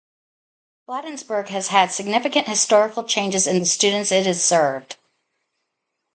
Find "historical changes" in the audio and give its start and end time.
2.47-3.45